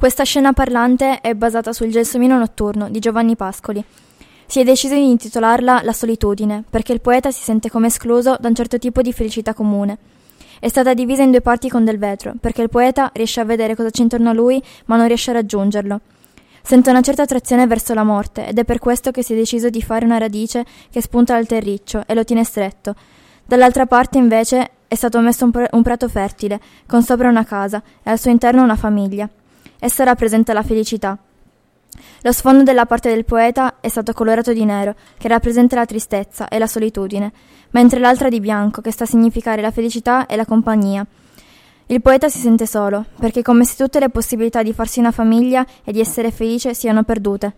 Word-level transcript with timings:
Questa 0.00 0.24
scena 0.24 0.54
parlante 0.54 1.20
è 1.20 1.34
basata 1.34 1.74
sul 1.74 1.90
Gelsomino 1.90 2.38
notturno 2.38 2.88
di 2.88 3.00
Giovanni 3.00 3.36
Pascoli. 3.36 3.84
Si 4.46 4.58
è 4.58 4.64
deciso 4.64 4.94
di 4.94 5.10
intitolarla 5.10 5.82
La 5.82 5.92
solitudine, 5.92 6.64
perché 6.70 6.94
il 6.94 7.02
poeta 7.02 7.30
si 7.30 7.42
sente 7.42 7.68
come 7.68 7.88
escluso 7.88 8.38
da 8.40 8.48
un 8.48 8.54
certo 8.54 8.78
tipo 8.78 9.02
di 9.02 9.12
felicità 9.12 9.52
comune. 9.52 9.98
È 10.58 10.68
stata 10.68 10.94
divisa 10.94 11.22
in 11.22 11.32
due 11.32 11.42
parti 11.42 11.68
con 11.68 11.84
del 11.84 11.98
vetro, 11.98 12.32
perché 12.40 12.62
il 12.62 12.70
poeta 12.70 13.10
riesce 13.12 13.40
a 13.40 13.44
vedere 13.44 13.76
cosa 13.76 13.90
c'è 13.90 14.00
intorno 14.00 14.30
a 14.30 14.32
lui, 14.32 14.62
ma 14.86 14.96
non 14.96 15.06
riesce 15.06 15.32
a 15.32 15.34
raggiungerlo. 15.34 16.00
Sente 16.62 16.88
una 16.88 17.02
certa 17.02 17.24
attrazione 17.24 17.66
verso 17.66 17.92
la 17.92 18.02
morte 18.02 18.46
ed 18.46 18.58
è 18.58 18.64
per 18.64 18.78
questo 18.78 19.10
che 19.10 19.22
si 19.22 19.34
è 19.34 19.36
deciso 19.36 19.68
di 19.68 19.82
fare 19.82 20.06
una 20.06 20.16
radice 20.16 20.64
che 20.90 21.02
spunta 21.02 21.34
dal 21.34 21.46
terriccio 21.46 22.04
e 22.06 22.14
lo 22.14 22.24
tiene 22.24 22.44
stretto. 22.44 22.94
Dall'altra 23.44 23.84
parte, 23.84 24.16
invece, 24.16 24.70
è 24.88 24.94
stato 24.94 25.20
messo 25.20 25.44
un, 25.44 25.50
pr- 25.50 25.68
un 25.72 25.82
prato 25.82 26.08
fertile, 26.08 26.58
con 26.86 27.02
sopra 27.02 27.28
una 27.28 27.44
casa 27.44 27.82
e 28.02 28.08
al 28.08 28.18
suo 28.18 28.30
interno 28.30 28.62
una 28.62 28.76
famiglia. 28.76 29.28
Essa 29.80 30.04
rappresenta 30.04 30.52
la 30.52 30.62
felicità. 30.62 31.18
Lo 32.22 32.32
sfondo 32.32 32.62
della 32.62 32.86
parte 32.86 33.08
del 33.08 33.24
poeta 33.24 33.80
è 33.80 33.88
stato 33.88 34.12
colorato 34.12 34.52
di 34.52 34.64
nero, 34.64 34.94
che 35.16 35.26
rappresenta 35.26 35.74
la 35.74 35.86
tristezza 35.86 36.48
e 36.48 36.58
la 36.58 36.66
solitudine, 36.66 37.32
mentre 37.70 37.98
l'altra 37.98 38.28
di 38.28 38.40
bianco, 38.40 38.82
che 38.82 38.92
sta 38.92 39.04
a 39.04 39.06
significare 39.06 39.62
la 39.62 39.70
felicità 39.70 40.26
e 40.26 40.36
la 40.36 40.44
compagnia. 40.44 41.04
Il 41.86 42.02
poeta 42.02 42.28
si 42.28 42.38
sente 42.38 42.66
solo, 42.66 43.06
perché 43.18 43.40
è 43.40 43.42
come 43.42 43.64
se 43.64 43.74
tutte 43.74 43.98
le 43.98 44.10
possibilità 44.10 44.62
di 44.62 44.72
farsi 44.72 45.00
una 45.00 45.10
famiglia 45.10 45.66
e 45.82 45.92
di 45.92 46.00
essere 46.00 46.30
felice 46.30 46.74
siano 46.74 47.02
perdute. 47.02 47.54